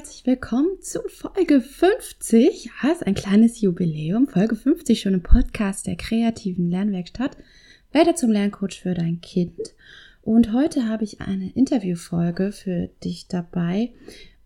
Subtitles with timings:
[0.00, 2.70] Herzlich willkommen zu Folge 50.
[2.82, 4.28] Ja, ist ein kleines Jubiläum.
[4.28, 7.36] Folge 50 schon im Podcast der kreativen Lernwerkstatt.
[7.92, 9.74] Werde zum Lerncoach für dein Kind.
[10.22, 13.92] Und heute habe ich eine Interviewfolge für dich dabei.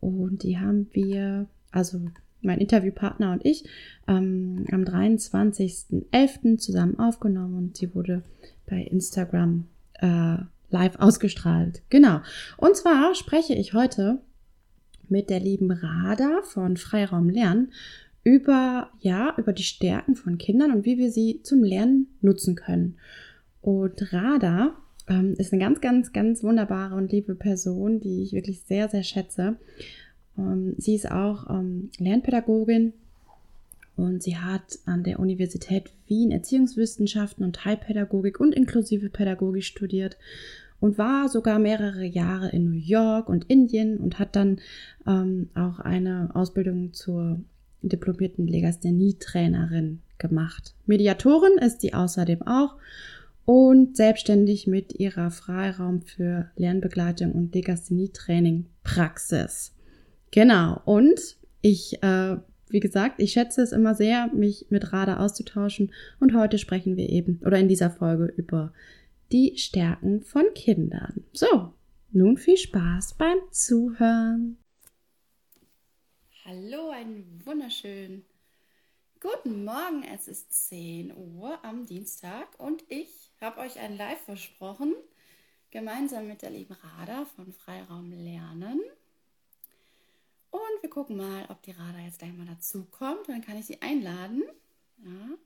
[0.01, 2.01] Und die haben wir, also
[2.43, 3.65] mein Interviewpartner und ich,
[4.09, 6.59] ähm, am 23.11.
[6.59, 8.25] zusammen aufgenommen und sie wurde
[8.67, 9.69] bei Instagram
[10.01, 10.39] äh,
[10.71, 11.83] live ausgestrahlt.
[11.91, 12.23] Genau.
[12.57, 14.19] Und zwar spreche ich heute
[15.09, 17.73] mit der lieben Rada von Freiraum Lernen
[18.25, 22.97] über, ja, über die Stärken von Kindern und wie wir sie zum Lernen nutzen können.
[23.61, 24.77] Und Rada
[25.09, 29.03] ähm, ist eine ganz, ganz, ganz wunderbare und liebe Person, die ich wirklich sehr, sehr
[29.03, 29.57] schätze.
[30.39, 32.95] Ähm, sie ist auch ähm, Lernpädagogin
[33.97, 40.17] und sie hat an der Universität Wien Erziehungswissenschaften und Heilpädagogik und inklusive Pädagogik studiert
[40.85, 44.61] und war sogar mehrere Jahre in New York und Indien und hat dann
[45.07, 47.41] ähm, auch eine Ausbildung zur
[47.81, 50.75] diplomierten Legasthenie-Trainerin gemacht.
[50.85, 52.77] Mediatorin ist sie außerdem auch
[53.47, 59.75] und selbstständig mit ihrer Freiraum für Lernbegleitung und Legasthenie-Training Praxis.
[60.33, 60.83] Genau.
[60.85, 62.37] Und ich, äh,
[62.69, 65.93] wie gesagt, ich schätze es immer sehr, mich mit Rada auszutauschen.
[66.21, 68.75] Und heute sprechen wir eben, oder in dieser Folge über
[69.35, 71.25] die Stärken von Kindern.
[71.33, 71.75] So,
[72.13, 74.59] nun viel Spaß beim Zuhören.
[76.45, 78.25] Hallo, einen wunderschönen
[79.19, 80.05] guten Morgen.
[80.05, 84.95] Es ist 10 Uhr am Dienstag und ich habe euch ein Live versprochen,
[85.73, 88.81] gemeinsam mit der lieben Rada von Freiraum Lernen.
[90.53, 93.29] Und wir gucken mal, ob die Rada jetzt gleich mal dazu kommt.
[93.29, 94.45] Dann kann ich sie einladen.
[95.05, 95.37] Ja.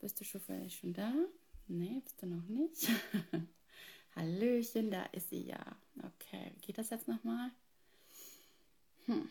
[0.00, 1.12] Bist du schon schon da?
[1.68, 2.88] Nee, bist du noch nicht?
[4.16, 5.60] Hallöchen, da ist sie ja.
[5.98, 7.50] Okay, wie geht das jetzt nochmal?
[9.04, 9.28] Hm.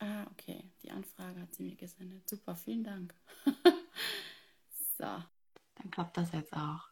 [0.00, 0.64] Ah, okay.
[0.82, 2.28] Die Anfrage hat sie mir gesendet.
[2.28, 3.14] Super, vielen Dank.
[4.98, 6.88] so, dann klappt das jetzt auch.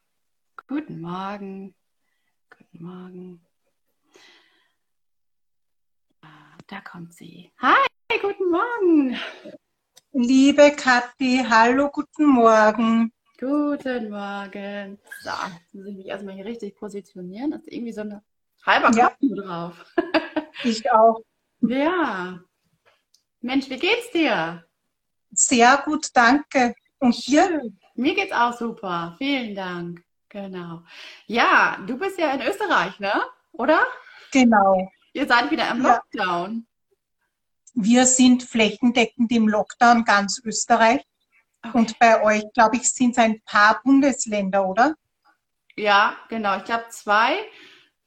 [0.68, 1.74] Guten Morgen.
[2.48, 3.46] Guten Morgen.
[6.22, 7.50] Ah, da kommt sie.
[7.58, 7.86] Hi,
[8.20, 9.18] guten Morgen.
[10.12, 13.12] Liebe Kathi, hallo, guten Morgen.
[13.38, 14.98] Guten Morgen.
[15.22, 17.50] So, jetzt muss ich mich erstmal hier richtig positionieren.
[17.50, 18.22] Da ist irgendwie so eine
[18.64, 19.42] halber Kopf ja.
[19.42, 19.94] drauf.
[20.64, 21.20] ich auch.
[21.60, 22.40] Ja.
[23.42, 24.64] Mensch, wie geht's dir?
[25.32, 26.74] Sehr gut, danke.
[26.98, 27.60] Und dir?
[27.94, 29.16] Mir geht's auch super.
[29.18, 30.02] Vielen Dank.
[30.30, 30.82] Genau.
[31.26, 33.12] Ja, du bist ja in Österreich, ne?
[33.52, 33.80] Oder?
[34.32, 34.90] Genau.
[35.12, 35.96] Ihr seid wieder im ja.
[35.96, 36.66] Lockdown.
[37.74, 41.02] Wir sind flächendeckend im Lockdown ganz Österreich.
[41.62, 41.78] Okay.
[41.78, 44.94] Und bei euch, glaube ich, sind es ein paar Bundesländer, oder?
[45.76, 46.56] Ja, genau.
[46.56, 47.36] Ich glaube zwei,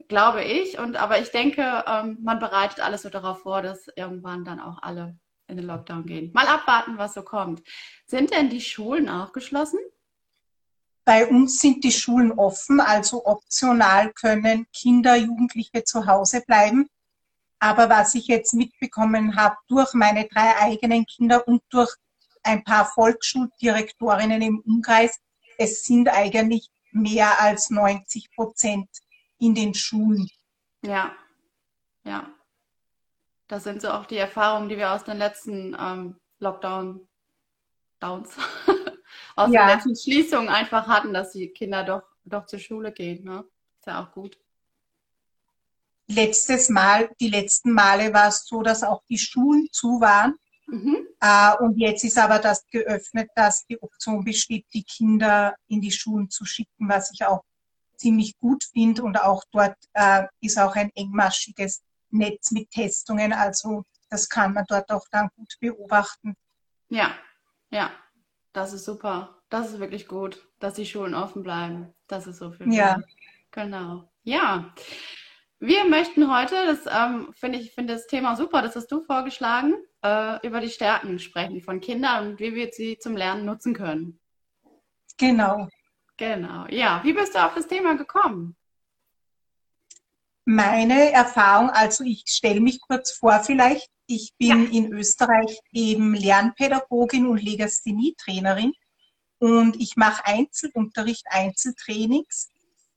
[0.08, 0.80] glaube ich.
[0.80, 4.82] Und aber ich denke, ähm, man bereitet alles so darauf vor, dass irgendwann dann auch
[4.82, 5.18] alle
[5.48, 6.32] in den Lockdown gehen.
[6.34, 7.64] Mal abwarten, was so kommt.
[8.06, 9.80] Sind denn die Schulen auch geschlossen?
[11.06, 16.88] Bei uns sind die Schulen offen, also optional können Kinder, Jugendliche zu Hause bleiben.
[17.60, 21.94] Aber was ich jetzt mitbekommen habe durch meine drei eigenen Kinder und durch
[22.44, 25.20] ein paar Volksschuldirektorinnen im Umkreis,
[25.58, 28.90] es sind eigentlich mehr als 90 Prozent
[29.38, 30.30] in den Schulen.
[30.82, 31.16] Ja,
[32.04, 32.30] ja.
[33.48, 37.08] Das sind so auch die Erfahrungen, die wir aus den letzten ähm, Lockdown,
[38.00, 38.30] Downs,
[39.36, 39.66] aus ja.
[39.66, 43.26] den letzten Schließungen einfach hatten, dass die Kinder doch, doch zur Schule gehen.
[43.26, 43.44] Ne?
[43.80, 44.38] Ist ja auch gut.
[46.08, 50.38] Letztes Mal, die letzten Male war es so, dass auch die Schulen zu waren.
[50.68, 51.09] Mhm.
[51.22, 55.92] Uh, und jetzt ist aber das geöffnet, dass die Option besteht, die Kinder in die
[55.92, 57.44] Schulen zu schicken, was ich auch
[57.98, 59.04] ziemlich gut finde.
[59.04, 63.34] Und auch dort uh, ist auch ein engmaschiges Netz mit Testungen.
[63.34, 66.36] Also das kann man dort auch dann gut beobachten.
[66.88, 67.12] Ja,
[67.70, 67.92] ja,
[68.54, 69.36] das ist super.
[69.50, 71.94] Das ist wirklich gut, dass die Schulen offen bleiben.
[72.08, 72.74] Das ist so viel.
[72.74, 72.98] Ja.
[73.52, 74.10] Genau.
[74.24, 74.74] Ja.
[75.62, 79.76] Wir möchten heute, das ähm, finde ich, finde das Thema super, das hast du vorgeschlagen,
[80.02, 84.20] äh, über die Stärken sprechen von Kindern und wie wir sie zum Lernen nutzen können.
[85.18, 85.68] Genau.
[86.16, 86.66] Genau.
[86.70, 87.02] Ja.
[87.04, 88.56] Wie bist du auf das Thema gekommen?
[90.46, 94.80] Meine Erfahrung, also ich stelle mich kurz vor vielleicht, ich bin ja.
[94.80, 98.74] in Österreich eben Lernpädagogin und Legasthenie-Trainerin
[99.40, 102.50] und ich mache Einzelunterricht, Einzeltrainings.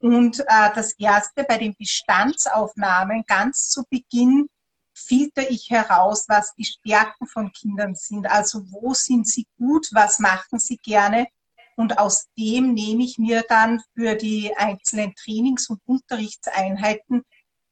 [0.02, 4.48] Und äh, das erste bei den Bestandsaufnahmen ganz zu Beginn
[4.92, 8.28] filter ich heraus, was die Stärken von Kindern sind.
[8.28, 11.28] Also wo sind sie gut, was machen sie gerne.
[11.76, 17.22] Und aus dem nehme ich mir dann für die einzelnen Trainings- und Unterrichtseinheiten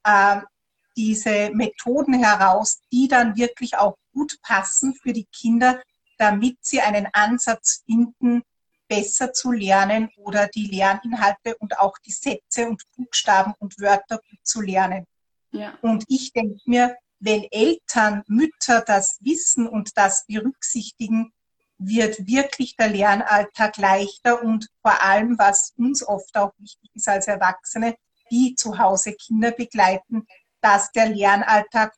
[0.04, 0.40] äh,
[0.96, 5.82] diese Methoden heraus, die dann wirklich auch gut passen für die Kinder,
[6.16, 8.42] damit sie einen Ansatz finden,
[8.90, 14.40] besser zu lernen oder die Lerninhalte und auch die Sätze und Buchstaben und Wörter gut
[14.42, 15.06] zu lernen.
[15.52, 15.78] Ja.
[15.80, 21.32] Und ich denke mir, wenn Eltern, Mütter das wissen und das berücksichtigen,
[21.78, 27.28] wird wirklich der Lernalltag leichter und vor allem, was uns oft auch wichtig ist als
[27.28, 27.94] Erwachsene,
[28.30, 30.26] die zu Hause Kinder begleiten,
[30.60, 31.94] dass der Lernalltag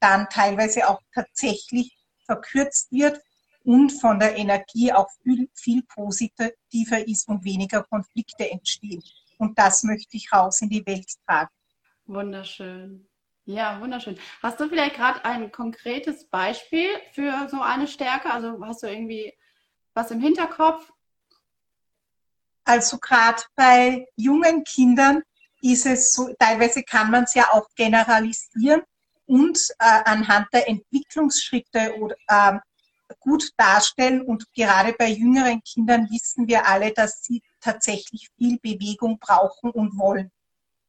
[0.00, 1.96] dann teilweise auch tatsächlich
[2.26, 3.20] verkürzt wird
[3.64, 9.02] und von der Energie auch viel, viel positiver ist und weniger Konflikte entstehen.
[9.38, 11.50] Und das möchte ich raus in die Welt tragen.
[12.06, 13.08] Wunderschön.
[13.44, 14.18] Ja, wunderschön.
[14.42, 18.32] Hast du vielleicht gerade ein konkretes Beispiel für so eine Stärke?
[18.32, 19.32] Also hast du irgendwie
[19.94, 20.92] was im Hinterkopf?
[22.64, 25.22] Also gerade bei jungen Kindern
[25.60, 28.82] ist es so, teilweise kann man es ja auch generalisieren
[29.26, 32.58] und äh, anhand der Entwicklungsschritte oder, äh,
[33.22, 34.22] gut darstellen.
[34.22, 39.98] Und gerade bei jüngeren Kindern wissen wir alle, dass sie tatsächlich viel Bewegung brauchen und
[39.98, 40.30] wollen.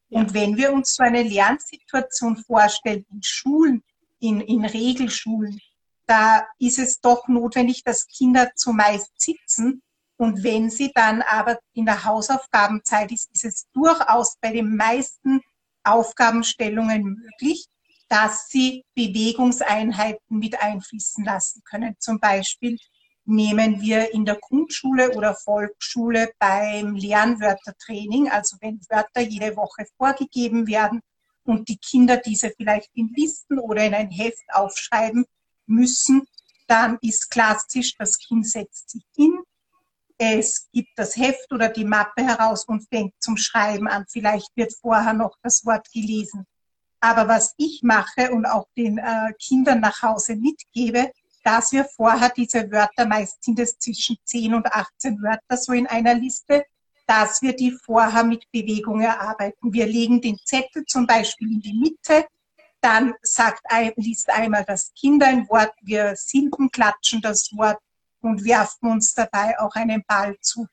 [0.09, 0.19] Ja.
[0.19, 3.83] Und wenn wir uns so eine Lernsituation vorstellen in Schulen,
[4.19, 5.59] in, in Regelschulen,
[6.05, 9.81] da ist es doch notwendig, dass Kinder zumeist sitzen
[10.17, 15.41] und wenn sie dann aber in der Hausaufgabenzeit ist, ist es durchaus bei den meisten
[15.83, 17.65] Aufgabenstellungen möglich,
[18.13, 21.95] dass sie Bewegungseinheiten mit einfließen lassen können.
[21.97, 22.77] Zum Beispiel
[23.25, 30.67] nehmen wir in der Grundschule oder Volksschule beim Lernwörtertraining, also wenn Wörter jede Woche vorgegeben
[30.67, 31.01] werden
[31.43, 35.25] und die Kinder diese vielleicht in Listen oder in ein Heft aufschreiben
[35.65, 36.27] müssen,
[36.67, 39.39] dann ist klassisch, das Kind setzt sich hin,
[40.19, 44.05] es gibt das Heft oder die Mappe heraus und fängt zum Schreiben an.
[44.07, 46.45] Vielleicht wird vorher noch das Wort gelesen.
[47.03, 51.11] Aber was ich mache und auch den äh, Kindern nach Hause mitgebe,
[51.43, 55.85] dass wir vorher diese Wörter, meist sind es zwischen 10 und 18 Wörter so in
[55.85, 56.63] einer Liste,
[57.05, 59.73] dass wir die vorher mit Bewegung erarbeiten.
[59.73, 62.25] Wir legen den Zettel zum Beispiel in die Mitte,
[62.79, 63.65] dann sagt,
[63.97, 67.79] liest einmal das Kind ein Wort, wir Silben klatschen das Wort
[68.21, 70.67] und werfen uns dabei auch einen Ball zu.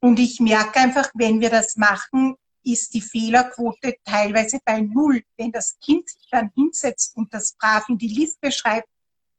[0.00, 2.34] Und ich merke einfach, wenn wir das machen,
[2.72, 5.22] ist die Fehlerquote teilweise bei Null.
[5.36, 8.88] Wenn das Kind sich dann hinsetzt und das brav in die Liste schreibt,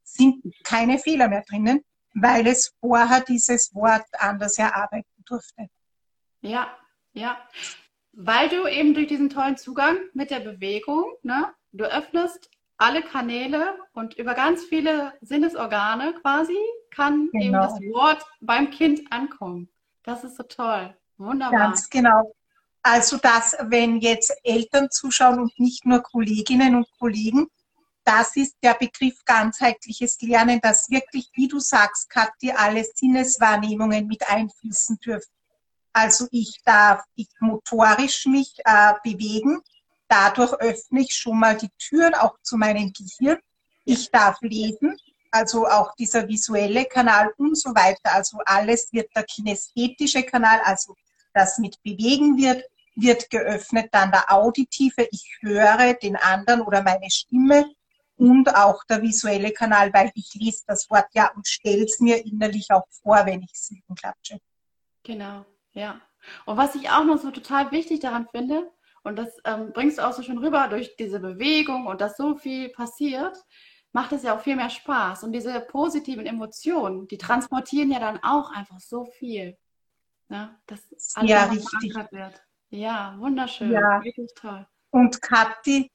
[0.04, 1.84] sind keine Fehler mehr drinnen,
[2.14, 5.70] weil es vorher dieses Wort anders erarbeiten durfte.
[6.42, 6.68] Ja,
[7.14, 7.38] ja.
[8.14, 13.78] Weil du eben durch diesen tollen Zugang mit der Bewegung, ne, du öffnest alle Kanäle
[13.94, 16.58] und über ganz viele Sinnesorgane quasi
[16.92, 17.44] kann genau.
[17.44, 19.70] eben das Wort beim Kind ankommen.
[20.04, 20.96] Das ist so toll.
[21.18, 21.60] Wunderbar.
[21.60, 22.34] Ganz genau.
[22.82, 27.48] Also dass, wenn jetzt Eltern zuschauen und nicht nur Kolleginnen und Kollegen,
[28.06, 34.28] das ist der Begriff ganzheitliches Lernen, dass wirklich, wie du sagst, Kathi, alle Sinneswahrnehmungen mit
[34.28, 35.32] einfließen dürfen.
[35.94, 39.62] Also ich darf ich motorisch mich äh, bewegen,
[40.08, 43.40] dadurch öffne ich schon mal die Türen auch zu meinem Gehirn.
[43.86, 44.98] Ich darf lesen,
[45.32, 48.14] also auch dieser visuelle Kanal und so weiter.
[48.14, 50.96] Also alles wird der kinästhetische Kanal, also
[51.34, 52.64] das mit bewegen wird,
[52.96, 53.90] wird geöffnet.
[53.92, 57.66] Dann der auditive, ich höre den anderen oder meine Stimme
[58.18, 62.26] und auch der visuelle Kanal, weil ich lese das Wort ja und stelle es mir
[62.26, 64.40] innerlich auch vor, wenn ich es klatsche.
[65.04, 66.02] Genau, ja.
[66.46, 68.70] Und was ich auch noch so total wichtig daran finde,
[69.04, 72.36] und das ähm, bringst du auch so schön rüber durch diese Bewegung und dass so
[72.36, 73.38] viel passiert,
[73.92, 75.24] macht es ja auch viel mehr Spaß.
[75.24, 79.58] Und diese positiven Emotionen, die transportieren ja dann auch einfach so viel.
[80.30, 80.56] Ne?
[80.68, 80.80] Dass
[81.16, 81.96] alles ja, richtig.
[82.12, 82.42] wird.
[82.70, 83.72] Ja, wunderschön.
[83.72, 84.02] Ja.
[84.04, 84.66] Wirklich toll.
[84.92, 85.92] Und Kathi,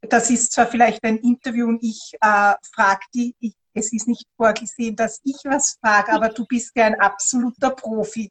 [0.00, 4.26] das ist zwar vielleicht ein Interview und ich äh, frage die, ich, es ist nicht
[4.36, 8.30] vorgesehen, dass ich was frage, aber du bist ja ein absoluter Profi.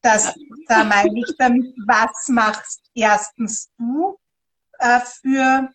[0.00, 0.34] Das,
[0.66, 4.18] da meine ich damit, was machst erstens du
[4.78, 5.68] äh, für,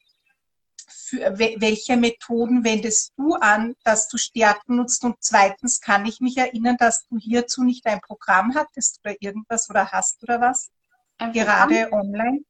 [0.87, 6.37] für welche Methoden wendest du an, dass du Stärken nutzt und zweitens kann ich mich
[6.37, 10.69] erinnern, dass du hierzu nicht ein Programm hattest oder irgendwas oder hast oder was?
[11.17, 12.41] Ein Gerade online.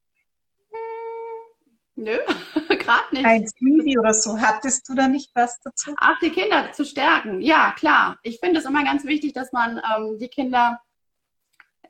[1.96, 2.16] Nö,
[2.68, 3.26] gerade nicht.
[3.26, 4.38] Ein Smoothie oder so.
[4.40, 5.94] Hattest du da nicht was dazu?
[5.96, 7.40] Ach, die Kinder zu stärken.
[7.40, 8.18] Ja, klar.
[8.22, 10.80] Ich finde es immer ganz wichtig, dass man ähm, die Kinder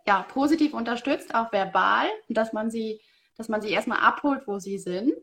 [0.07, 3.02] ja, positiv unterstützt, auch verbal, dass man sie,
[3.37, 5.19] dass man sie erstmal abholt, wo sie sind,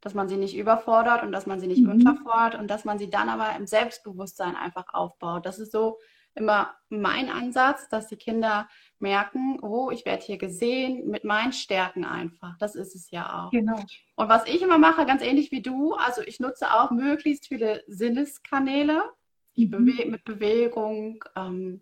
[0.00, 1.92] dass man sie nicht überfordert und dass man sie nicht mhm.
[1.92, 5.46] unterfordert und dass man sie dann aber im Selbstbewusstsein einfach aufbaut.
[5.46, 5.98] Das ist so
[6.36, 12.04] immer mein Ansatz, dass die Kinder merken, oh, ich werde hier gesehen mit meinen Stärken
[12.04, 12.56] einfach.
[12.58, 13.50] Das ist es ja auch.
[13.50, 13.80] Genau.
[14.16, 17.82] Und was ich immer mache, ganz ähnlich wie du, also ich nutze auch möglichst viele
[17.86, 19.02] Sinneskanäle,
[19.56, 19.70] mhm.
[19.70, 21.24] Bewe mit Bewegung.
[21.34, 21.80] Ähm,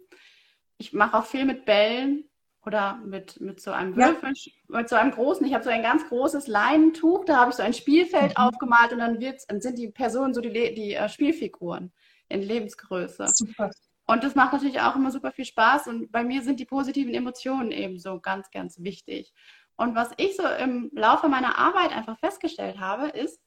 [0.79, 2.25] ich mache auch viel mit Bällen
[2.67, 4.53] oder mit, mit so einem Würfel, ja.
[4.79, 7.63] mit so einem großen, ich habe so ein ganz großes Leinentuch, da habe ich so
[7.63, 8.45] ein Spielfeld mhm.
[8.45, 11.93] aufgemalt und dann, wird, dann sind die Personen so die, die uh, Spielfiguren
[12.29, 13.27] in Lebensgröße.
[13.29, 13.71] Super.
[14.07, 15.87] Und das macht natürlich auch immer super viel Spaß.
[15.87, 19.33] Und bei mir sind die positiven Emotionen ebenso ganz, ganz wichtig.
[19.77, 23.41] Und was ich so im Laufe meiner Arbeit einfach festgestellt habe, ist,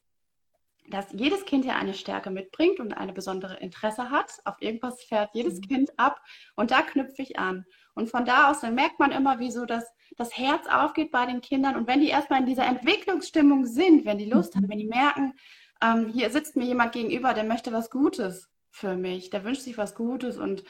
[0.89, 4.31] dass jedes Kind ja eine Stärke mitbringt und eine besondere Interesse hat.
[4.45, 5.67] Auf irgendwas fährt jedes mhm.
[5.67, 6.21] Kind ab
[6.55, 7.65] und da knüpfe ich an.
[7.97, 9.85] Und von da aus, dann merkt man immer, wie so das,
[10.15, 11.75] das Herz aufgeht bei den Kindern.
[11.75, 14.59] Und wenn die erstmal in dieser Entwicklungsstimmung sind, wenn die Lust mhm.
[14.59, 15.33] haben, wenn die merken,
[15.81, 19.29] ähm, hier sitzt mir jemand gegenüber, der möchte was Gutes, für mich.
[19.29, 20.63] Der wünscht sich was Gutes und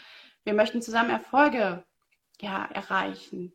[0.44, 1.84] wir möchten zusammen Erfolge
[2.40, 3.54] ja, erreichen.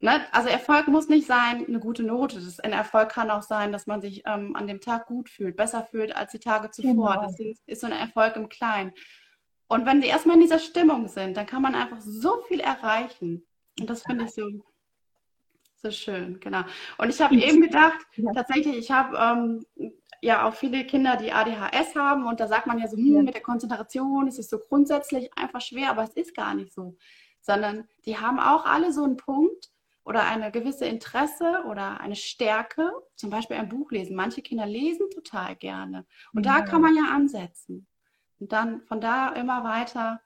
[0.00, 0.20] Ne?
[0.32, 2.36] Also Erfolg muss nicht sein, eine gute Note.
[2.36, 5.56] Das, ein Erfolg kann auch sein, dass man sich ähm, an dem Tag gut fühlt,
[5.56, 6.92] besser fühlt als die Tage zuvor.
[6.92, 7.22] Genau.
[7.22, 8.92] Das ist so ein Erfolg im Kleinen.
[9.72, 13.46] Und wenn die erstmal in dieser Stimmung sind, dann kann man einfach so viel erreichen.
[13.80, 14.46] Und das finde ich so,
[15.76, 16.60] so schön, genau.
[16.98, 18.32] Und ich habe eben gedacht, ja.
[18.34, 19.64] tatsächlich, ich habe ähm,
[20.20, 23.32] ja auch viele Kinder, die ADHS haben und da sagt man ja so, hm, mit
[23.32, 26.98] der Konzentration ist es so grundsätzlich einfach schwer, aber es ist gar nicht so,
[27.40, 29.70] sondern die haben auch alle so einen Punkt
[30.04, 34.16] oder eine gewisse Interesse oder eine Stärke, zum Beispiel ein Buch lesen.
[34.16, 36.58] Manche Kinder lesen total gerne und ja.
[36.58, 37.86] da kann man ja ansetzen
[38.42, 40.20] und dann von da immer weiter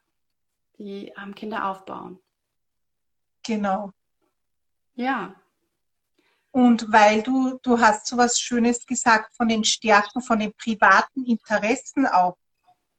[0.79, 2.19] die ähm, Kinder aufbauen.
[3.43, 3.93] Genau.
[4.95, 5.35] Ja,
[6.57, 11.23] und weil du, du hast so was Schönes gesagt von den Stärken, von den privaten
[11.23, 12.35] Interessen auch,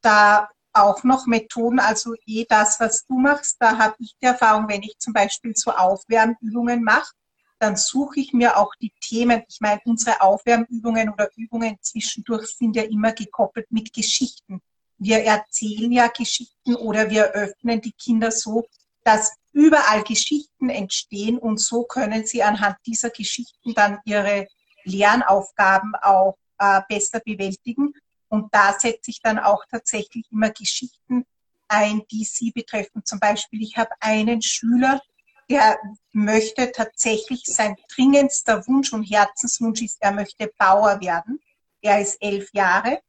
[0.00, 4.68] da auch noch Methoden, also eh das, was du machst, da habe ich die Erfahrung,
[4.68, 7.12] wenn ich zum Beispiel so Aufwärmübungen mache,
[7.58, 9.42] dann suche ich mir auch die Themen.
[9.48, 14.62] Ich meine, unsere Aufwärmübungen oder Übungen zwischendurch sind ja immer gekoppelt mit Geschichten.
[14.98, 18.66] Wir erzählen ja Geschichten oder wir öffnen die Kinder so,
[19.04, 24.48] dass überall Geschichten entstehen und so können sie anhand dieser Geschichten dann ihre
[24.84, 27.94] Lernaufgaben auch äh, besser bewältigen.
[28.28, 31.24] Und da setze ich dann auch tatsächlich immer Geschichten
[31.68, 33.04] ein, die sie betreffen.
[33.04, 35.00] Zum Beispiel, ich habe einen Schüler,
[35.48, 35.78] der
[36.12, 41.40] möchte tatsächlich, sein dringendster Wunsch und Herzenswunsch ist, er möchte Bauer werden.
[41.80, 43.00] Er ist elf Jahre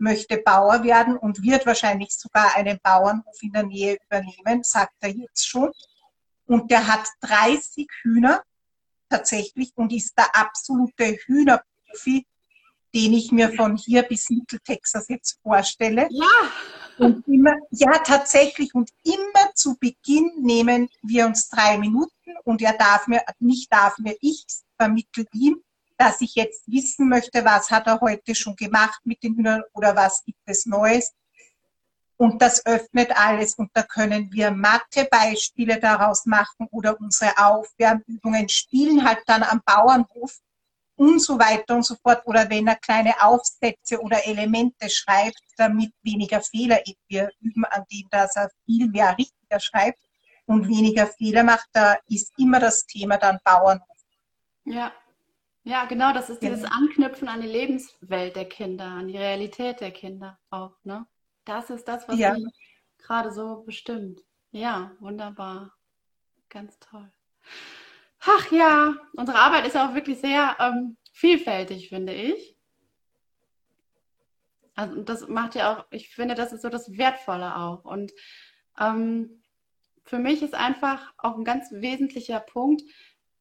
[0.00, 5.10] möchte Bauer werden und wird wahrscheinlich sogar einen Bauernhof in der Nähe übernehmen, sagt er
[5.10, 5.70] jetzt schon.
[6.46, 8.42] Und der hat 30 Hühner
[9.08, 12.26] tatsächlich und ist der absolute Hühnerprofi,
[12.94, 16.08] den ich mir von hier bis Mitteltexas jetzt vorstelle.
[16.10, 16.26] Ja.
[16.98, 18.74] Und immer, ja, tatsächlich.
[18.74, 23.98] Und immer zu Beginn nehmen wir uns drei Minuten und er darf mir, nicht darf
[23.98, 24.44] mir, ich
[24.76, 25.62] vermittel ihm
[26.00, 29.94] dass ich jetzt wissen möchte, was hat er heute schon gemacht mit den Hühnern oder
[29.94, 31.12] was gibt es Neues.
[32.16, 39.06] Und das öffnet alles und da können wir Mathe-Beispiele daraus machen oder unsere Aufwärmübungen spielen
[39.06, 40.38] halt dann am Bauernhof
[40.96, 42.22] und so weiter und so fort.
[42.24, 48.08] Oder wenn er kleine Aufsätze oder Elemente schreibt, damit weniger Fehler, wir üben an dem,
[48.10, 50.00] dass er viel mehr richtiger schreibt
[50.46, 53.86] und weniger Fehler macht, da ist immer das Thema dann Bauernhof.
[54.64, 54.92] Ja,
[55.62, 59.90] ja, genau, das ist dieses Anknüpfen an die Lebenswelt der Kinder, an die Realität der
[59.90, 61.06] Kinder auch, ne?
[61.44, 62.36] Das ist das, was ja.
[62.98, 64.20] gerade so bestimmt.
[64.52, 65.74] Ja, wunderbar.
[66.48, 67.10] Ganz toll.
[68.20, 72.56] Ach ja, unsere Arbeit ist auch wirklich sehr ähm, vielfältig, finde ich.
[74.74, 77.84] Also das macht ja auch, ich finde, das ist so das Wertvolle auch.
[77.84, 78.12] Und
[78.78, 79.42] ähm,
[80.04, 82.82] für mich ist einfach auch ein ganz wesentlicher Punkt,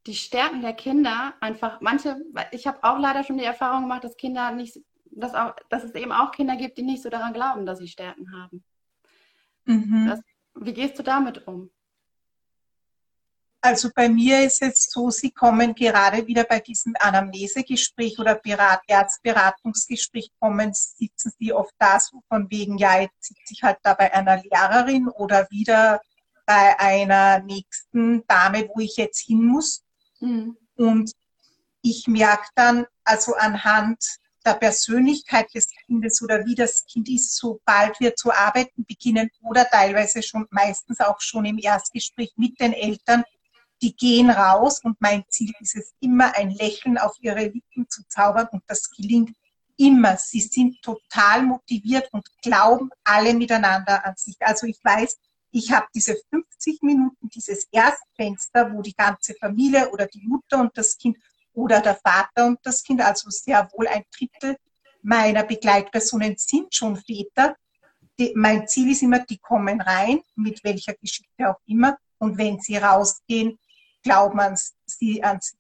[0.06, 2.18] die Stärken der Kinder einfach, manche,
[2.52, 4.80] ich habe auch leider schon die Erfahrung gemacht, dass Kinder nicht,
[5.12, 7.88] dass, auch, dass es eben auch Kinder gibt, die nicht so daran glauben, dass sie
[7.88, 8.64] Stärken haben.
[9.66, 10.08] Mhm.
[10.08, 10.22] Das,
[10.56, 11.70] wie gehst du damit um?
[13.62, 18.82] Also bei mir ist es so, Sie kommen gerade wieder bei diesem Anamnesegespräch oder Berat,
[18.88, 23.96] Erzberatungsgespräch kommen, sitzen Sie oft da so von wegen, ja, jetzt sitze ich halt da
[23.96, 26.00] bei einer Lehrerin oder wieder
[26.46, 29.84] bei einer nächsten Dame, wo ich jetzt hin muss.
[30.20, 30.58] Mhm.
[30.76, 31.12] Und
[31.82, 34.04] ich merke dann, also anhand
[34.46, 39.66] der Persönlichkeit des Kindes oder wie das Kind ist, sobald wir zu arbeiten beginnen oder
[39.66, 43.24] teilweise schon meistens auch schon im Erstgespräch mit den Eltern,
[43.82, 48.04] die gehen raus und mein Ziel ist es immer, ein Lächeln auf ihre Lippen zu
[48.08, 49.36] zaubern und das gelingt
[49.78, 50.18] immer.
[50.18, 54.36] Sie sind total motiviert und glauben alle miteinander an sich.
[54.42, 55.18] Also ich weiß,
[55.52, 60.78] ich habe diese 50 Minuten, dieses Erstfenster, wo die ganze Familie oder die Mutter und
[60.78, 61.18] das Kind
[61.54, 64.58] oder der Vater und das Kind, also sehr wohl ein Drittel
[65.02, 67.56] meiner Begleitpersonen sind schon Väter.
[68.18, 71.98] Die, mein Ziel ist immer, die kommen rein, mit welcher Geschichte auch immer.
[72.18, 73.58] Und wenn sie rausgehen,
[74.04, 75.58] glauben sie an sich.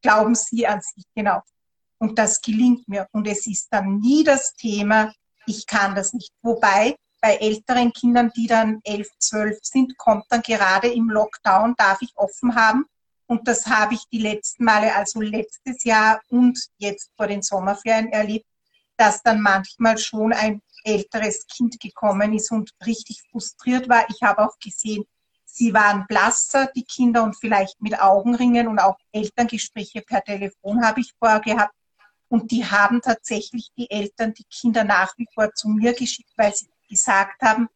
[0.00, 1.42] Glauben sie an sich, genau.
[1.98, 3.08] Und das gelingt mir.
[3.12, 5.12] Und es ist dann nie das Thema,
[5.46, 6.32] ich kann das nicht.
[6.42, 12.02] Wobei bei älteren Kindern, die dann elf, zwölf sind, kommt dann gerade im Lockdown, darf
[12.02, 12.84] ich offen haben.
[13.26, 18.08] Und das habe ich die letzten Male, also letztes Jahr und jetzt vor den Sommerferien
[18.08, 18.46] erlebt,
[18.96, 24.04] dass dann manchmal schon ein älteres Kind gekommen ist und richtig frustriert war.
[24.10, 25.04] Ich habe auch gesehen,
[25.44, 31.00] sie waren blasser, die Kinder, und vielleicht mit Augenringen und auch Elterngespräche per Telefon habe
[31.00, 31.74] ich vorher gehabt.
[32.28, 36.52] Und die haben tatsächlich die Eltern, die Kinder nach wie vor zu mir geschickt, weil
[36.54, 37.68] sie gesagt haben,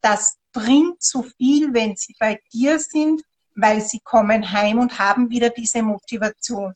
[0.00, 3.22] das bringt so viel, wenn sie bei dir sind,
[3.54, 6.74] weil sie kommen heim und haben wieder diese Motivation.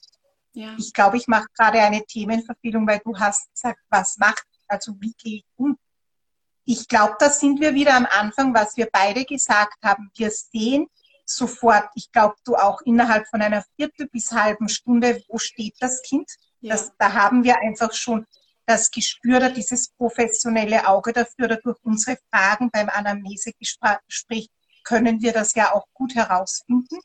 [0.52, 0.74] Ja.
[0.78, 5.14] Ich glaube, ich mache gerade eine Themenverfehlung, weil du hast gesagt, was macht, also wie
[5.16, 5.78] gehe ich um?
[6.64, 10.10] Ich glaube, da sind wir wieder am Anfang, was wir beide gesagt haben.
[10.14, 10.88] Wir sehen
[11.24, 16.02] sofort, ich glaube, du auch innerhalb von einer Viertel bis halben Stunde, wo steht das
[16.02, 16.30] Kind?
[16.60, 16.74] Ja.
[16.74, 18.26] Das, da haben wir einfach schon
[18.66, 24.48] das Gespür oder dieses professionelle Auge dafür oder durch unsere Fragen beim Anamnesegespräch
[24.84, 26.98] können wir das ja auch gut herausfinden.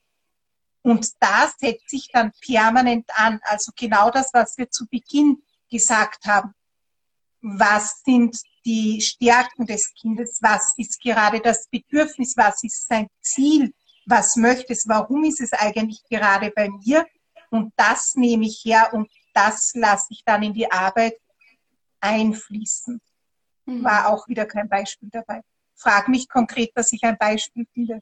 [0.82, 3.40] Und da setzt sich dann permanent an.
[3.44, 6.53] Also genau das, was wir zu Beginn gesagt haben.
[7.42, 10.40] Was sind die Stärken des Kindes?
[10.42, 12.36] Was ist gerade das Bedürfnis?
[12.38, 13.74] Was ist sein Ziel?
[14.05, 14.88] Was möchte es?
[14.88, 17.05] Warum ist es eigentlich gerade bei mir?
[17.50, 21.18] Und das nehme ich her und das lasse ich dann in die Arbeit
[22.00, 23.01] einfließen.
[23.66, 23.83] Mhm.
[23.83, 25.42] War auch wieder kein Beispiel dabei.
[25.75, 28.01] Frag mich konkret, dass ich ein Beispiel finde.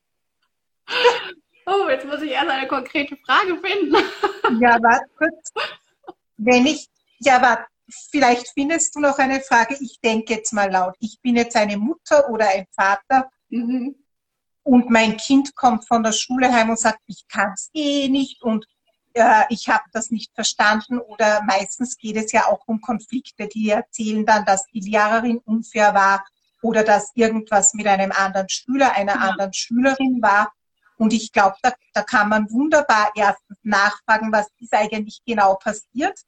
[1.65, 3.95] Oh, jetzt muss ich erst eine konkrete Frage finden.
[4.61, 5.51] Ja, warte kurz.
[6.37, 7.65] Wenn ich, ja, warte,
[8.11, 9.75] vielleicht findest du noch eine Frage.
[9.79, 10.95] Ich denke jetzt mal laut.
[10.99, 13.95] Ich bin jetzt eine Mutter oder ein Vater mhm.
[14.61, 18.43] und mein Kind kommt von der Schule heim und sagt, ich kann es eh nicht
[18.43, 18.67] und
[19.15, 23.69] äh, ich habe das nicht verstanden oder meistens geht es ja auch um Konflikte, die
[23.69, 26.25] erzählen dann, dass die Lehrerin unfair war
[26.61, 29.21] oder dass irgendwas mit einem anderen Schüler, einer ja.
[29.21, 30.51] anderen Schülerin war.
[30.97, 36.19] Und ich glaube, da, da kann man wunderbar erstens nachfragen, was ist eigentlich genau passiert.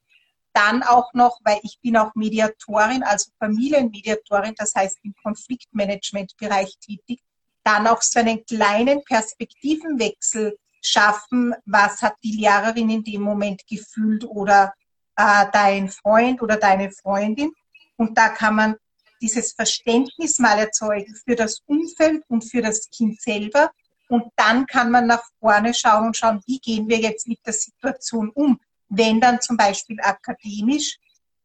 [0.54, 7.22] Dann auch noch, weil ich bin auch Mediatorin, also Familienmediatorin, das heißt im Konfliktmanagementbereich tätig,
[7.64, 14.24] dann auch so einen kleinen Perspektivenwechsel schaffen, was hat die Lehrerin in dem Moment gefühlt
[14.26, 14.74] oder
[15.16, 17.52] äh, dein Freund oder deine Freundin.
[17.98, 18.76] Und da kann man
[19.22, 23.72] dieses Verständnis mal erzeugen für das Umfeld und für das Kind selber.
[24.10, 27.54] Und dann kann man nach vorne schauen und schauen, wie gehen wir jetzt mit der
[27.54, 30.98] Situation um, wenn dann zum Beispiel akademisch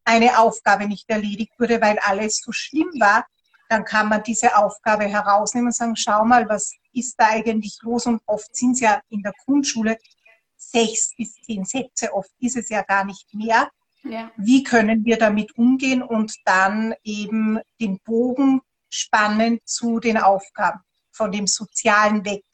[0.04, 3.26] eine Aufgabe nicht erledigt wurde, weil alles so schlimm war,
[3.72, 8.04] dann kann man diese Aufgabe herausnehmen und sagen, schau mal, was ist da eigentlich los?
[8.06, 9.96] Und oft sind es ja in der Grundschule
[10.56, 13.70] sechs bis zehn Sätze, oft ist es ja gar nicht mehr.
[14.04, 14.30] Ja.
[14.36, 20.80] Wie können wir damit umgehen und dann eben den Bogen spannen zu den Aufgaben
[21.10, 22.44] von dem Sozialen weg?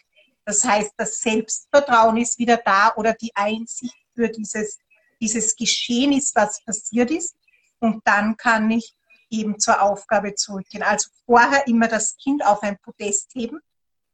[0.45, 4.79] Das heißt, das Selbstvertrauen ist wieder da oder die Einsicht für dieses,
[5.21, 7.35] dieses Geschehen ist, was passiert ist.
[7.81, 8.95] Und dann kann ich
[9.31, 10.83] eben zur Aufgabe zurückgehen.
[10.83, 13.61] Also vorher immer das Kind auf ein Podest heben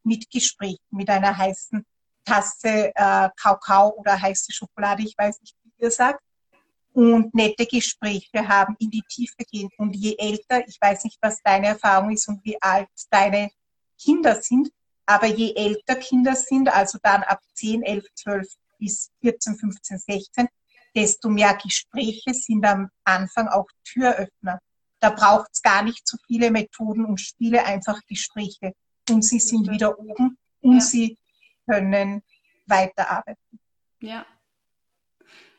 [0.02, 1.84] mit Gespräch, mit einer heißen
[2.24, 6.20] Tasse äh, Kakao oder heiße Schokolade, ich weiß nicht, wie ihr sagt,
[6.92, 9.68] und nette Gespräche haben, in die Tiefe gehen.
[9.78, 13.50] Und je älter, ich weiß nicht, was deine Erfahrung ist und wie alt deine
[14.00, 14.70] Kinder sind,
[15.06, 18.48] aber je älter Kinder sind, also dann ab 10, 11, 12
[18.78, 20.48] bis 14, 15, 16,
[20.94, 24.60] desto mehr Gespräche sind am Anfang auch Türöffner.
[25.04, 28.72] Da braucht es gar nicht so viele Methoden und Spiele, einfach Gespräche.
[29.10, 30.80] Und sie sind wieder oben und ja.
[30.80, 31.18] sie
[31.68, 32.22] können
[32.64, 33.60] weiterarbeiten.
[34.00, 34.24] Ja.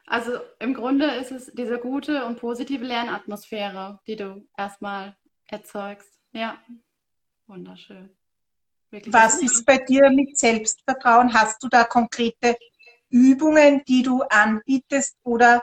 [0.08, 6.20] Also im Grunde ist es diese gute und positive Lernatmosphäre, die du erstmal erzeugst.
[6.32, 6.58] Ja,
[7.46, 8.10] wunderschön.
[8.90, 11.32] Wirklich Was ist bei dir mit Selbstvertrauen?
[11.32, 12.58] Hast du da konkrete
[13.10, 15.62] Übungen, die du anbietest oder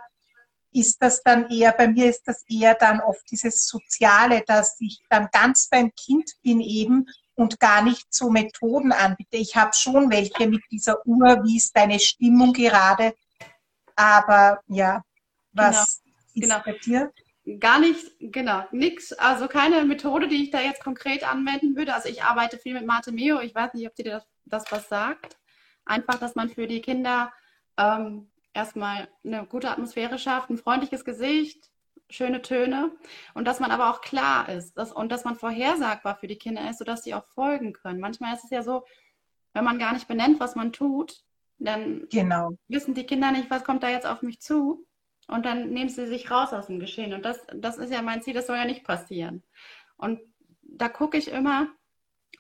[0.73, 5.01] ist das dann eher, bei mir ist das eher dann oft dieses Soziale, dass ich
[5.09, 9.37] dann ganz beim Kind bin eben und gar nicht so Methoden anbiete.
[9.37, 13.15] Ich habe schon welche mit dieser Uhr, wie ist deine Stimmung gerade,
[13.97, 15.03] aber ja,
[15.53, 16.17] was genau.
[16.35, 16.63] ist genau.
[16.65, 17.13] bei dir?
[17.59, 19.13] Gar nicht, genau, nix.
[19.13, 21.95] Also keine Methode, die ich da jetzt konkret anwenden würde.
[21.95, 23.41] Also ich arbeite viel mit Mate Meo.
[23.41, 25.37] Ich weiß nicht, ob dir das, das was sagt.
[25.85, 27.33] Einfach, dass man für die Kinder
[27.77, 31.71] ähm, erstmal eine gute Atmosphäre schafft, ein freundliches Gesicht,
[32.11, 32.93] schöne Töne
[33.35, 36.69] und dass man aber auch klar ist dass, und dass man vorhersagbar für die Kinder
[36.69, 38.01] ist, sodass sie auch folgen können.
[38.01, 38.85] Manchmal ist es ja so,
[39.55, 41.25] wenn man gar nicht benennt, was man tut,
[41.59, 42.53] dann genau.
[42.69, 44.87] wissen die Kinder nicht, was kommt da jetzt auf mich zu
[45.29, 47.15] und dann nehmen sie sich raus aus dem Geschehen.
[47.15, 49.43] Und das, das ist ja mein Ziel, das soll ja nicht passieren.
[49.97, 50.21] Und
[50.63, 51.69] da gucke ich immer,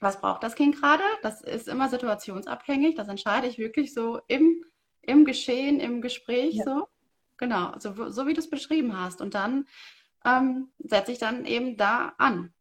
[0.00, 1.04] was braucht das Kind gerade?
[1.22, 2.96] Das ist immer situationsabhängig.
[2.96, 4.64] Das entscheide ich wirklich so im,
[5.02, 6.64] im Geschehen, im Gespräch ja.
[6.64, 6.88] so.
[7.36, 9.20] Genau, so, so wie du es beschrieben hast.
[9.20, 9.66] Und dann
[10.24, 12.52] ähm, setze ich dann eben da an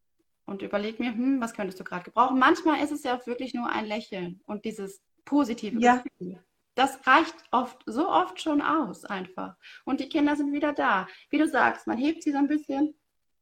[0.46, 2.40] und überlege mir, hm, was könntest du gerade gebrauchen?
[2.40, 5.98] Manchmal ist es ja auch wirklich nur ein Lächeln und dieses positive ja.
[5.98, 6.44] Gefühl.
[6.76, 9.56] Das reicht oft, so oft schon aus einfach.
[9.86, 11.08] Und die Kinder sind wieder da.
[11.30, 12.96] Wie du sagst, man hebt sie so ein bisschen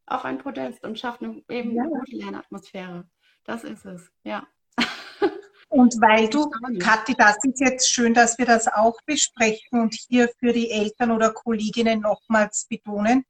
[0.07, 1.83] auf ein Podest und schafft eine, eben ja.
[1.83, 3.07] eine gute Lernatmosphäre.
[3.43, 4.47] Das ist es, ja.
[5.69, 10.29] Und weil du, Kathi, das ist jetzt schön, dass wir das auch besprechen und hier
[10.39, 13.23] für die Eltern oder Kolleginnen nochmals betonen,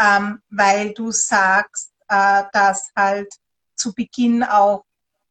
[0.00, 3.32] ähm, weil du sagst, äh, dass halt
[3.74, 4.84] zu Beginn auch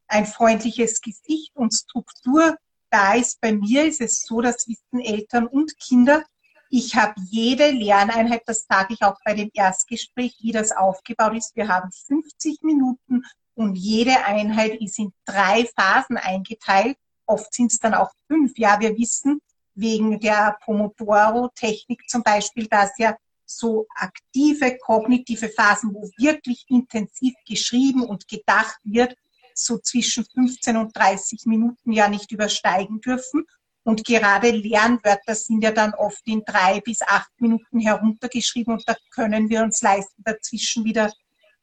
[0.07, 2.55] ein freundliches Gesicht und Struktur
[2.91, 3.41] da ist.
[3.41, 6.23] Bei mir ist es so, das wissen Eltern und Kinder.
[6.69, 11.55] Ich habe jede Lerneinheit, das sage ich auch bei dem Erstgespräch, wie das aufgebaut ist.
[11.55, 13.23] Wir haben 50 Minuten
[13.55, 16.97] und jede Einheit ist in drei Phasen eingeteilt.
[17.25, 18.57] Oft sind es dann auch fünf.
[18.57, 19.41] Ja, wir wissen
[19.75, 28.03] wegen der Pomodoro-Technik zum Beispiel, dass ja so aktive kognitive Phasen, wo wirklich intensiv geschrieben
[28.03, 29.15] und gedacht wird,
[29.53, 33.45] so zwischen 15 und 30 Minuten ja nicht übersteigen dürfen.
[33.83, 38.95] Und gerade Lernwörter sind ja dann oft in drei bis acht Minuten heruntergeschrieben und da
[39.11, 41.11] können wir uns leisten, dazwischen wieder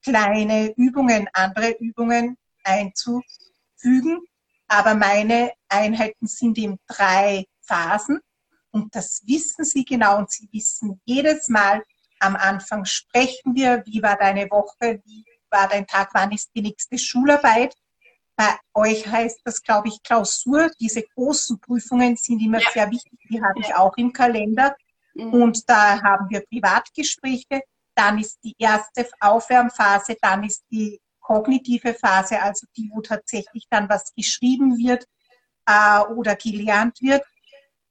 [0.03, 4.21] kleine Übungen, andere Übungen einzufügen.
[4.69, 8.21] Aber meine Einheiten sind in drei Phasen
[8.71, 11.83] und das wissen Sie genau und Sie wissen jedes Mal,
[12.21, 16.63] am Anfang sprechen wir, wie war deine Woche, wie war dein Tag, wann ist die
[16.63, 17.75] nächste Schularbeit.
[18.37, 20.71] Bei euch heißt das, glaube ich, Klausur.
[20.79, 22.71] Diese großen Prüfungen sind immer ja.
[22.73, 24.77] sehr wichtig, die habe ich auch im Kalender.
[25.15, 25.33] Mhm.
[25.33, 27.63] Und da haben wir Privatgespräche
[28.01, 33.91] dann ist die erste Aufwärmphase, dann ist die kognitive Phase, also die, wo tatsächlich dann
[33.91, 35.05] was geschrieben wird
[35.67, 37.23] äh, oder gelernt wird.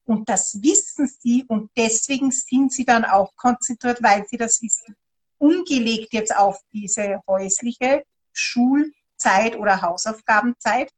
[0.05, 4.95] Und das wissen sie und deswegen sind sie dann auch konzentriert, weil sie das wissen.
[5.37, 10.89] Umgelegt jetzt auf diese häusliche Schulzeit oder Hausaufgabenzeit.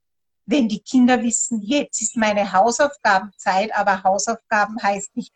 [0.46, 5.34] Wenn die Kinder wissen, jetzt ist meine Hausaufgabenzeit, aber Hausaufgaben heißt nicht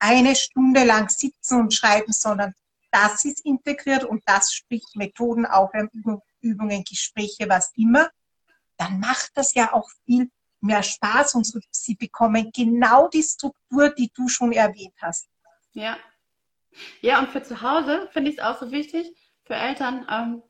[0.00, 2.54] eine Stunde lang sitzen und schreiben, sondern
[2.90, 8.10] das ist integriert und das spricht Methoden, Aufwärmübungen, Gespräche, was immer,
[8.76, 14.10] dann macht das ja auch viel mehr Spaß und sie bekommen genau die Struktur, die
[14.14, 15.28] du schon erwähnt hast.
[15.72, 15.96] Ja.
[17.00, 19.12] Ja, und für zu Hause finde ich es auch so wichtig,
[19.44, 20.42] für Eltern, ähm,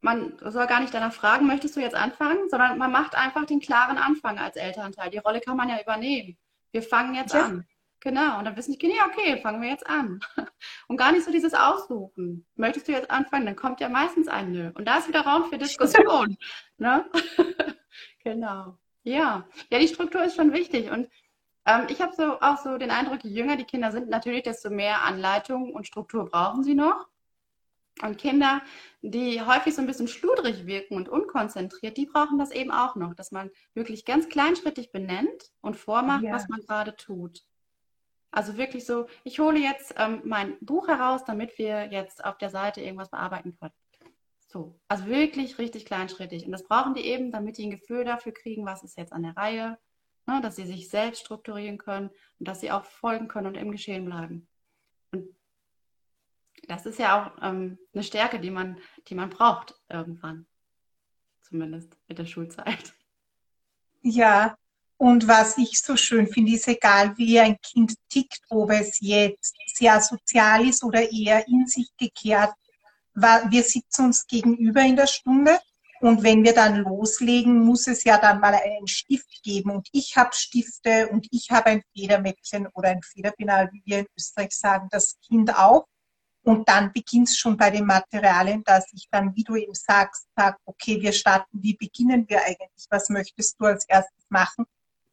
[0.00, 3.60] man soll gar nicht danach fragen, möchtest du jetzt anfangen, sondern man macht einfach den
[3.60, 5.10] klaren Anfang als Elternteil.
[5.10, 6.38] Die Rolle kann man ja übernehmen.
[6.70, 7.46] Wir fangen jetzt ja.
[7.46, 7.66] an.
[8.00, 10.20] Genau, und dann wissen die Kinder, ja, okay, fangen wir jetzt an.
[10.88, 12.46] Und gar nicht so dieses Aussuchen.
[12.54, 13.44] Möchtest du jetzt anfangen?
[13.44, 14.70] Dann kommt ja meistens ein Nö.
[14.74, 16.38] Und da ist wieder Raum für Diskussion.
[16.78, 17.04] ne?
[18.24, 18.78] genau.
[19.02, 19.46] Ja.
[19.70, 20.90] Ja, die Struktur ist schon wichtig.
[20.90, 21.10] Und
[21.66, 24.70] ähm, ich habe so auch so den Eindruck, je jünger die Kinder sind, natürlich, desto
[24.70, 27.06] mehr Anleitung und Struktur brauchen sie noch.
[28.00, 28.62] Und Kinder,
[29.02, 33.14] die häufig so ein bisschen schludrig wirken und unkonzentriert, die brauchen das eben auch noch,
[33.14, 36.32] dass man wirklich ganz kleinschrittig benennt und vormacht, ja.
[36.32, 37.44] was man gerade tut.
[38.32, 42.50] Also wirklich so, ich hole jetzt ähm, mein Buch heraus, damit wir jetzt auf der
[42.50, 43.72] Seite irgendwas bearbeiten können.
[44.46, 46.44] So, also wirklich richtig kleinschrittig.
[46.44, 49.22] Und das brauchen die eben, damit die ein Gefühl dafür kriegen, was ist jetzt an
[49.22, 49.78] der Reihe,
[50.26, 53.72] ne, dass sie sich selbst strukturieren können und dass sie auch folgen können und im
[53.72, 54.48] Geschehen bleiben.
[55.12, 55.28] Und
[56.66, 60.46] das ist ja auch ähm, eine Stärke, die man, die man braucht irgendwann.
[61.42, 62.94] Zumindest mit der Schulzeit.
[64.02, 64.56] Ja,
[65.00, 69.56] und was ich so schön finde, ist egal, wie ein Kind tickt, ob es jetzt
[69.74, 72.52] sehr sozial ist oder eher in sich gekehrt.
[73.14, 75.58] Wir sitzen uns gegenüber in der Stunde
[76.00, 79.70] Und wenn wir dann loslegen, muss es ja dann mal einen Stift geben.
[79.70, 84.06] Und ich habe Stifte und ich habe ein Federmäppchen oder ein Federpinal, wie wir in
[84.18, 85.86] Österreich sagen, das Kind auch.
[86.42, 90.26] Und dann beginnt es schon bei den Materialien, dass ich dann, wie du eben sagst,
[90.36, 92.86] sag, okay, wir starten, wie beginnen wir eigentlich?
[92.90, 94.66] Was möchtest du als erstes machen?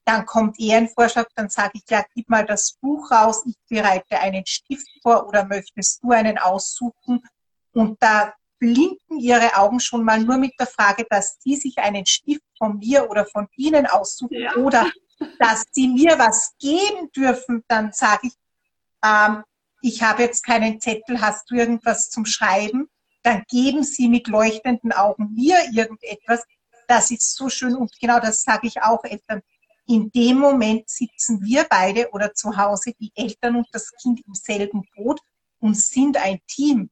[0.08, 0.56] Dann kommt
[0.96, 5.28] Vorschlag, dann sage ich, ja, gib mal das Buch raus, ich bereite einen Stift vor
[5.28, 7.22] oder möchtest du einen aussuchen?
[7.74, 12.06] Und da blinken ihre Augen schon mal nur mit der Frage, dass sie sich einen
[12.06, 14.56] Stift von mir oder von ihnen aussuchen ja.
[14.56, 14.90] oder
[15.40, 18.34] dass sie mir was geben dürfen, dann sage ich,
[19.04, 19.44] ähm,
[19.82, 22.90] ich habe jetzt keinen Zettel, hast du irgendwas zum Schreiben?
[23.24, 26.46] Dann geben sie mit leuchtenden Augen mir irgendetwas.
[26.88, 29.42] Das ist so schön und genau das sage ich auch Eltern.
[29.88, 34.34] In dem Moment sitzen wir beide oder zu Hause die Eltern und das Kind im
[34.34, 35.22] selben Boot
[35.60, 36.90] und sind ein Team.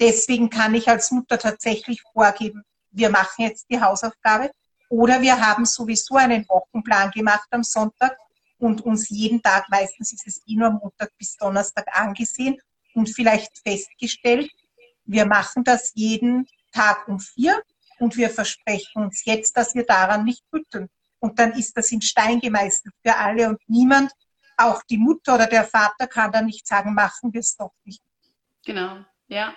[0.00, 4.50] Deswegen kann ich als Mutter tatsächlich vorgeben, wir machen jetzt die Hausaufgabe
[4.88, 8.16] oder wir haben sowieso einen Wochenplan gemacht am Sonntag
[8.58, 12.60] und uns jeden Tag, meistens ist es eh nur Montag bis Donnerstag angesehen
[12.94, 14.50] und vielleicht festgestellt,
[15.04, 17.62] wir machen das jeden Tag um vier
[17.98, 20.88] und wir versprechen uns jetzt, dass wir daran nicht rütteln.
[21.24, 24.12] Und dann ist das in Stein gemeißelt für alle und niemand,
[24.58, 28.02] auch die Mutter oder der Vater kann dann nicht sagen, machen wir es doch nicht.
[28.66, 29.54] Genau, ja.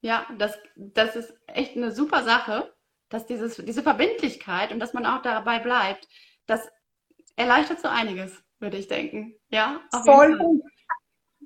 [0.00, 2.72] Ja, das, das ist echt eine super Sache,
[3.08, 6.06] dass dieses, diese Verbindlichkeit und dass man auch dabei bleibt,
[6.46, 6.68] das
[7.34, 9.34] erleichtert so einiges, würde ich denken.
[9.48, 10.40] Ja, voll.
[10.40, 10.62] Und,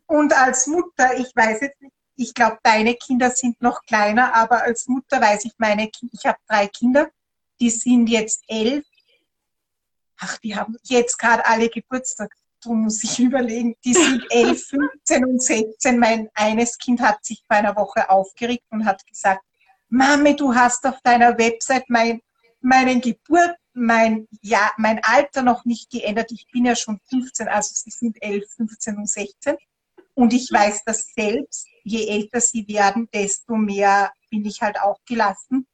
[0.04, 4.64] und als Mutter, ich weiß jetzt nicht, ich glaube, deine Kinder sind noch kleiner, aber
[4.64, 7.10] als Mutter weiß ich, meine Kinder, ich habe drei Kinder,
[7.58, 8.85] die sind jetzt elf.
[10.18, 12.34] Ach, die haben jetzt gerade alle Geburtstag.
[12.62, 13.76] Du musst ich überlegen.
[13.84, 15.98] Die sind elf, 15 und 16.
[15.98, 19.42] Mein eines Kind hat sich vor einer Woche aufgeregt und hat gesagt,
[19.88, 22.20] Mami, du hast auf deiner Website mein,
[22.60, 26.32] meinen Geburt, mein, ja, mein Alter noch nicht geändert.
[26.32, 29.56] Ich bin ja schon 15, also sie sind 11, 15 und 16.
[30.14, 34.98] Und ich weiß das selbst, je älter sie werden, desto mehr bin ich halt auch
[35.06, 35.66] gelassen.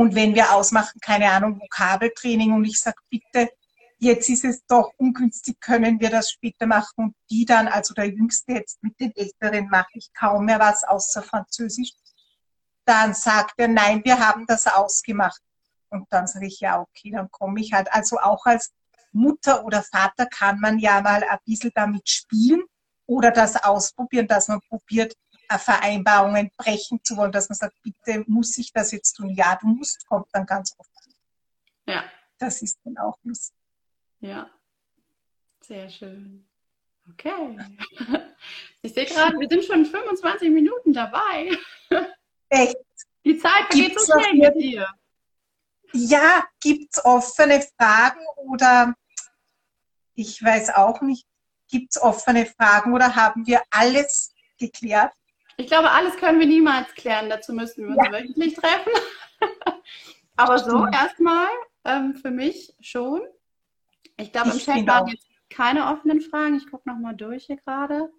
[0.00, 3.50] Und wenn wir ausmachen, keine Ahnung, Vokabeltraining und ich sage, bitte,
[3.98, 6.94] jetzt ist es doch ungünstig, können wir das später machen.
[6.96, 10.84] Und die dann, also der Jüngste jetzt mit den Älteren mache ich kaum mehr was
[10.84, 11.90] außer Französisch.
[12.86, 15.42] Dann sagt er, nein, wir haben das ausgemacht.
[15.90, 17.92] Und dann sage ich, ja, okay, dann komme ich halt.
[17.92, 18.72] Also auch als
[19.12, 22.62] Mutter oder Vater kann man ja mal ein bisschen damit spielen
[23.04, 25.12] oder das ausprobieren, dass man probiert,
[25.58, 29.30] Vereinbarungen brechen zu wollen, dass man sagt, bitte muss ich das jetzt tun?
[29.30, 30.90] Ja, du musst, kommt dann ganz oft.
[31.86, 32.04] Ja.
[32.38, 33.56] Das ist dann auch lustig.
[34.20, 34.50] Ja,
[35.60, 36.46] sehr schön.
[37.10, 37.58] Okay.
[38.82, 41.50] Ich sehe gerade, wir sind schon 25 Minuten dabei.
[42.48, 42.76] Echt?
[43.26, 44.88] Die Zeit vergeht so schnell mit dir.
[45.92, 48.94] Ja, gibt es offene Fragen oder
[50.14, 51.26] ich weiß auch nicht,
[51.68, 55.12] gibt es offene Fragen oder haben wir alles geklärt?
[55.60, 57.28] Ich glaube, alles können wir niemals klären.
[57.28, 58.12] Dazu müssen wir uns ja.
[58.12, 58.92] wöchentlich treffen.
[60.36, 61.48] Aber so erstmal
[61.84, 63.20] ähm, für mich schon.
[64.16, 66.56] Ich glaube, im Chat waren jetzt keine offenen Fragen.
[66.56, 68.10] Ich gucke nochmal durch hier gerade.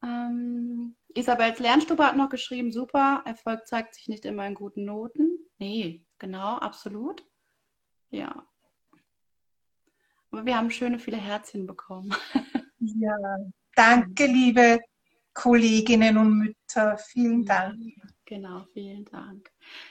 [0.00, 5.38] Ähm, Isabels Lernstube hat noch geschrieben, super, Erfolg zeigt sich nicht immer in guten Noten.
[5.58, 7.24] Nee, genau, absolut.
[8.10, 8.46] Ja.
[10.30, 12.14] Aber wir haben schöne viele Herzchen bekommen.
[12.78, 13.16] Ja,
[13.74, 14.78] danke, liebe
[15.36, 16.96] Kolleginnen und Mütter.
[16.96, 17.76] Vielen Dank.
[18.24, 19.50] Genau, vielen Dank.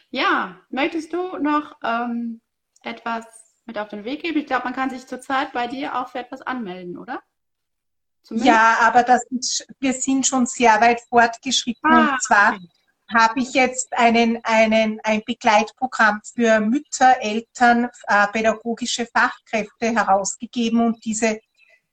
[0.09, 2.41] Ja, möchtest du noch ähm,
[2.81, 3.25] etwas
[3.65, 4.39] mit auf den Weg geben?
[4.39, 7.21] Ich glaube, man kann sich zurzeit bei dir auch für etwas anmelden, oder?
[8.23, 8.47] Zumindest?
[8.47, 11.91] Ja, aber das ist, wir sind schon sehr weit fortgeschritten.
[11.91, 12.67] Ah, und zwar okay.
[13.13, 21.05] habe ich jetzt einen, einen, ein Begleitprogramm für Mütter, Eltern, äh, pädagogische Fachkräfte herausgegeben und
[21.05, 21.39] diese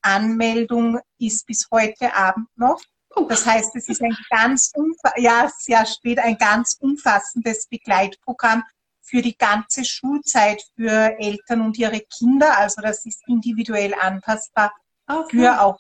[0.00, 2.80] Anmeldung ist bis heute Abend noch.
[3.14, 3.24] Oh.
[3.28, 4.72] Das heißt, es ist ein ganz,
[5.16, 8.62] ja, sehr spät, ein ganz umfassendes Begleitprogramm
[9.00, 12.56] für die ganze Schulzeit für Eltern und ihre Kinder.
[12.58, 14.72] Also das ist individuell anpassbar
[15.06, 15.38] okay.
[15.38, 15.78] für auch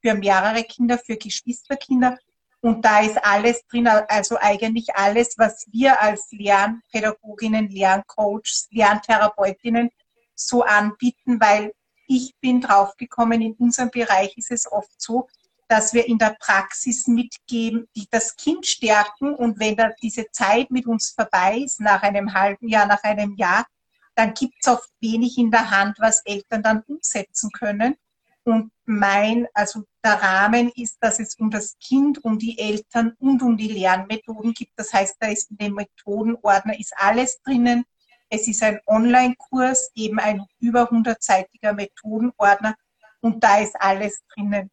[0.00, 2.18] für mehrere Kinder, für Geschwisterkinder.
[2.60, 9.90] Und da ist alles drin, also eigentlich alles, was wir als Lernpädagoginnen, Lerncoaches, Lerntherapeutinnen
[10.34, 11.74] so anbieten, weil
[12.06, 15.28] ich bin draufgekommen, in unserem Bereich ist es oft so,
[15.68, 20.70] dass wir in der Praxis mitgeben, die das Kind stärken und wenn da diese Zeit
[20.70, 23.66] mit uns vorbei ist, nach einem halben Jahr, nach einem Jahr,
[24.14, 27.96] dann gibt es oft wenig in der Hand, was Eltern dann umsetzen können.
[28.44, 33.42] Und mein, also der Rahmen ist, dass es um das Kind, um die Eltern und
[33.42, 34.72] um die Lernmethoden gibt.
[34.76, 37.84] Das heißt, da ist in dem Methodenordner ist alles drinnen.
[38.28, 42.74] Es ist ein Online-Kurs, eben ein über 100-seitiger Methodenordner
[43.20, 44.70] und da ist alles drinnen.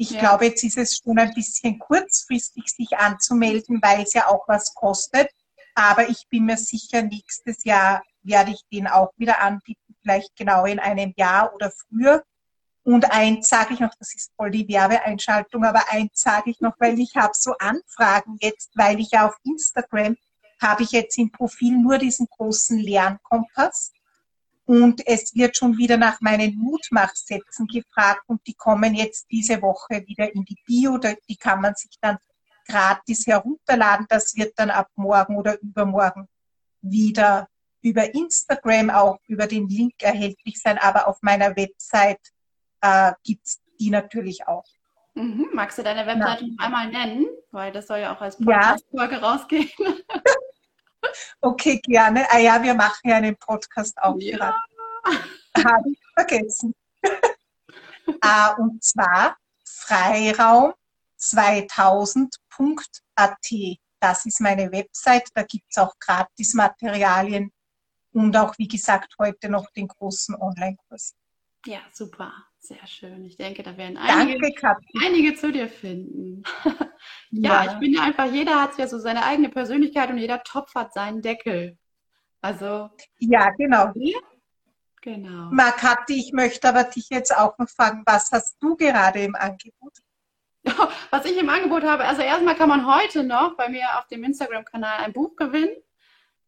[0.00, 0.20] Ich ja.
[0.20, 4.72] glaube, jetzt ist es schon ein bisschen kurzfristig, sich anzumelden, weil es ja auch was
[4.74, 5.28] kostet.
[5.74, 10.64] Aber ich bin mir sicher, nächstes Jahr werde ich den auch wieder anbieten, vielleicht genau
[10.64, 12.24] in einem Jahr oder früher.
[12.82, 16.76] Und eins sage ich noch, das ist voll die Werbeeinschaltung, aber eins sage ich noch,
[16.78, 20.16] weil ich habe so Anfragen jetzt, weil ich ja auf Instagram
[20.62, 23.92] habe ich jetzt im Profil nur diesen großen Lernkompass.
[24.70, 30.06] Und es wird schon wieder nach meinen Mutmachsätzen gefragt und die kommen jetzt diese Woche
[30.06, 30.96] wieder in die Bio.
[30.96, 32.18] Die kann man sich dann
[32.68, 34.06] gratis herunterladen.
[34.08, 36.28] Das wird dann ab morgen oder übermorgen
[36.82, 37.48] wieder
[37.82, 42.20] über Instagram auch über den Link erhältlich sein, aber auf meiner Website
[42.80, 44.66] äh, gibt es die natürlich auch.
[45.14, 45.48] Mhm.
[45.52, 47.26] Magst du deine Webseite noch einmal nennen?
[47.50, 49.20] Weil das soll ja auch als Podcast-Folge ja.
[49.20, 49.68] rausgehen.
[51.40, 52.26] okay, gerne.
[52.30, 54.36] Ah ja, wir machen ja einen Podcast auch ja.
[54.36, 54.56] gerade.
[55.56, 56.74] Habe ich vergessen.
[58.20, 60.74] ah, und zwar Freiraum
[61.18, 63.78] 2000.at.
[64.00, 65.28] Das ist meine Website.
[65.34, 67.52] Da gibt es auch Gratis-Materialien
[68.12, 71.14] und auch, wie gesagt, heute noch den großen Online-Kurs.
[71.66, 72.32] Ja, super.
[72.60, 73.24] Sehr schön.
[73.24, 76.42] Ich denke, da werden einige, Danke, einige zu dir finden.
[77.30, 80.42] ja, ja, ich bin ja einfach, jeder hat ja so seine eigene Persönlichkeit und jeder
[80.42, 81.78] Topf hat seinen Deckel.
[82.42, 82.90] Also.
[83.18, 83.92] Ja, genau.
[85.02, 85.48] Genau.
[85.50, 89.94] Markati, ich möchte aber dich jetzt auch noch fragen, was hast du gerade im Angebot?
[91.10, 94.22] Was ich im Angebot habe, also erstmal kann man heute noch bei mir auf dem
[94.24, 95.74] Instagram-Kanal ein Buch gewinnen.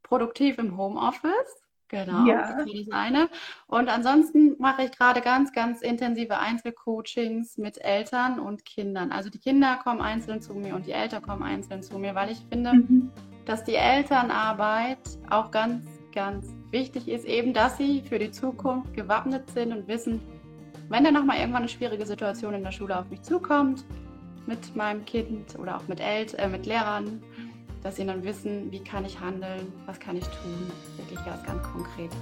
[0.03, 1.62] Produktiv im Homeoffice.
[1.92, 2.57] Genau, ja.
[2.57, 3.28] das ist eine.
[3.66, 9.12] Und ansonsten mache ich gerade ganz, ganz intensive Einzelcoachings mit Eltern und Kindern.
[9.12, 12.31] Also die Kinder kommen einzeln zu mir und die Eltern kommen einzeln zu mir, weil
[12.31, 13.11] ich finde, mhm.
[13.44, 19.50] dass die Elternarbeit auch ganz, ganz wichtig ist, eben, dass sie für die Zukunft gewappnet
[19.50, 20.22] sind und wissen,
[20.88, 23.85] wenn dann nochmal irgendwann eine schwierige Situation in der Schule auf mich zukommt,
[24.46, 27.22] mit meinem Kind oder auch mit, El äh, mit Lehrern,
[27.83, 31.62] dass sie dann wissen, wie kann ich handeln, was kann ich tun, wirklich was ganz
[31.62, 32.16] Konkretes.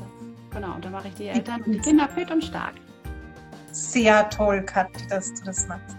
[0.50, 2.74] Genau, und dann mache ich die Eltern und die Kinder fit und stark.
[3.72, 5.96] Sehr toll, Katja, dass du das machst.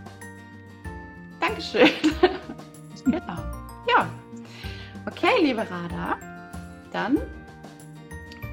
[1.40, 1.90] Dankeschön.
[3.06, 3.38] genau.
[3.88, 4.10] Ja.
[5.06, 6.18] Okay, liebe Rada,
[6.92, 7.18] dann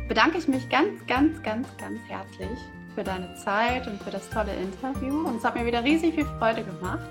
[0.08, 2.58] bedanke ich mich ganz, ganz, ganz, ganz herzlich
[2.94, 5.26] für deine Zeit und für das tolle Interview.
[5.26, 7.08] Und es hat mir wieder riesig viel Freude gemacht.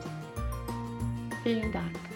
[1.44, 2.07] Vielen Dank.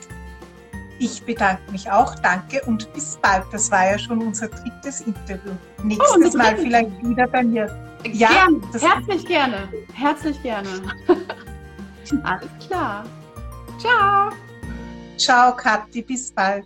[1.02, 2.14] Ich bedanke mich auch.
[2.20, 3.46] Danke und bis bald.
[3.52, 5.52] Das war ja schon unser drittes Interview.
[5.82, 7.66] Nächstes oh, Mal vielleicht wieder bei mir.
[8.14, 8.62] Ja, gerne.
[8.80, 9.68] herzlich gerne.
[9.96, 10.70] Herzlich gerne.
[12.24, 13.04] Alles klar.
[13.80, 14.30] Ciao.
[15.18, 16.04] Ciao, Kathi.
[16.04, 16.66] Bis bald.